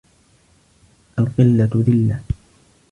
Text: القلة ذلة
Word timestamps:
القلة 1.19 1.63
ذلة 1.75 2.19